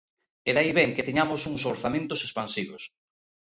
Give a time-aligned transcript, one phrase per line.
[0.49, 2.83] E de aí vén que teñamos uns orzamentos expansivos.